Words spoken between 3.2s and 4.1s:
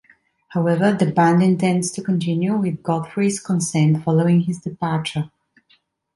consent,